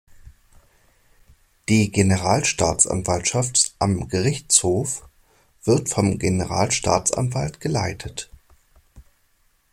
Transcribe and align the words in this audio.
Die 1.69 1.91
Generalstaatsanwaltschaft 1.91 3.75
am 3.77 4.07
Gerichtshof 4.07 5.07
wird 5.63 5.89
vom 5.89 6.17
Generalstaatsanwalt 6.17 7.59
geleitet. 7.59 8.31